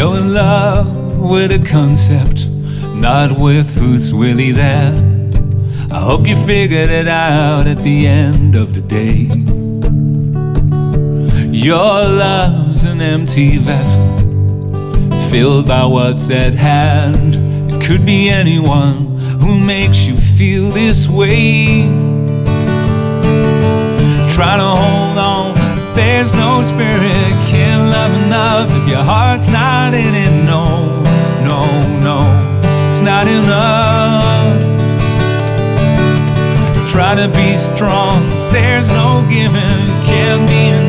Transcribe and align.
You're 0.00 0.16
in 0.16 0.32
love 0.32 1.20
with 1.30 1.52
a 1.52 1.58
concept, 1.58 2.48
not 2.94 3.38
with 3.38 3.76
who's 3.76 4.14
really 4.14 4.50
there. 4.50 4.94
I 5.92 6.00
hope 6.00 6.26
you 6.26 6.36
figured 6.46 6.88
it 6.88 7.06
out 7.06 7.66
at 7.66 7.80
the 7.80 8.06
end 8.06 8.54
of 8.54 8.72
the 8.72 8.80
day. 8.80 9.28
Your 11.52 11.76
love's 11.76 12.84
an 12.84 13.02
empty 13.02 13.58
vessel, 13.58 14.08
filled 15.28 15.66
by 15.66 15.84
what's 15.84 16.30
at 16.30 16.54
hand. 16.54 17.36
It 17.70 17.82
could 17.84 18.06
be 18.06 18.30
anyone 18.30 19.18
who 19.42 19.60
makes 19.60 20.06
you 20.06 20.16
feel 20.16 20.70
this 20.70 21.10
way. 21.10 21.82
Try 24.34 24.56
to 24.56 24.70
hold 24.82 25.18
on, 25.18 25.39
no 26.60 26.66
spirit, 26.66 27.32
can't 27.48 27.90
love 27.90 28.12
enough 28.24 28.68
if 28.82 28.88
your 28.88 29.02
heart's 29.02 29.48
not 29.48 29.94
in 29.94 30.14
it. 30.14 30.44
No, 30.44 31.02
no, 31.42 31.64
no, 32.00 32.18
it's 32.90 33.00
not 33.00 33.26
enough. 33.26 34.60
Try 36.90 37.14
to 37.14 37.28
be 37.28 37.56
strong, 37.56 38.28
there's 38.52 38.88
no 38.88 39.26
giving, 39.30 39.86
can't 40.04 40.46
be 40.48 40.79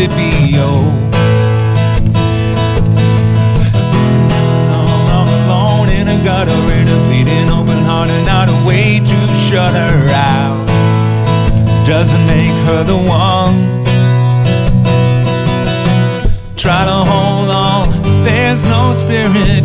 All 0.00 0.08
alone 5.44 5.88
in 5.90 6.08
a 6.08 6.24
gutter, 6.24 6.50
in 6.72 6.88
a 6.88 6.98
bleeding 7.06 7.50
open 7.50 7.84
heart, 7.84 8.08
and 8.08 8.24
not 8.24 8.48
a 8.48 8.66
way 8.66 9.00
to 9.00 9.18
shut 9.34 9.74
her 9.74 10.08
out. 10.08 10.66
Doesn't 11.84 12.26
make 12.26 12.56
her 12.64 12.82
the 12.82 12.96
one. 12.96 13.84
Try 16.56 16.86
to 16.86 17.04
hold 17.04 17.50
on, 17.50 17.88
there's 18.24 18.64
no 18.64 18.94
spirit, 18.94 19.64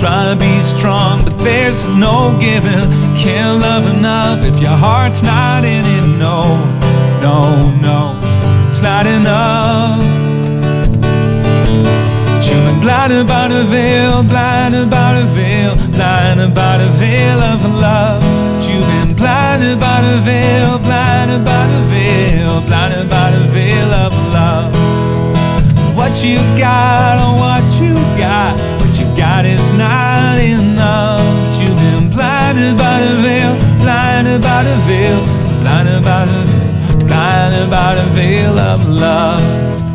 Try 0.00 0.32
to 0.32 0.36
be 0.40 0.62
strong, 0.62 1.22
but 1.24 1.36
there's 1.44 1.84
no 1.86 2.34
giving. 2.40 2.88
Can't 3.20 3.60
love 3.60 3.84
enough 3.98 4.46
if 4.46 4.58
your 4.58 4.72
heart's 4.72 5.22
not 5.22 5.62
in 5.62 5.84
it. 5.84 6.06
No, 6.16 6.56
no, 7.20 7.44
no, 7.84 8.16
it's 8.70 8.80
not 8.80 9.04
enough. 9.04 10.00
You've 12.48 12.64
been 12.64 12.80
blinded 12.80 13.26
by 13.26 13.48
the 13.48 13.62
veil, 13.64 14.22
blinded 14.22 14.88
by 14.88 15.20
the 15.20 15.26
veil, 15.36 15.76
blinded 15.92 16.54
by 16.54 16.78
the 16.78 16.88
veil 16.96 17.38
of 17.52 17.60
love. 17.76 18.24
You've 18.64 18.88
been 19.04 19.14
blinded 19.14 19.78
by 19.78 20.00
the 20.00 20.16
veil, 20.24 20.78
blinded 20.78 21.44
by 21.44 21.66
the 21.66 21.82
veil, 21.92 22.62
blinded 22.62 23.10
by 23.10 23.32
the 23.32 23.44
veil 23.52 23.90
of 24.08 24.12
love. 24.32 24.72
What 25.94 26.24
you 26.24 26.38
got, 26.56 27.20
oh, 27.20 27.36
what 27.36 27.68
you 27.78 27.92
got, 28.16 28.56
what 28.56 28.64
you 28.64 28.72
got 28.72 28.79
by 34.38 34.62
the 34.62 34.76
veil, 34.86 35.20
blinded 35.60 36.04
by 36.04 36.24
the 36.24 36.40
veil, 36.50 36.98
blinded 37.06 37.70
by 37.70 37.94
the 37.96 38.04
veil 38.14 38.58
of 38.58 38.88
love. 38.88 39.89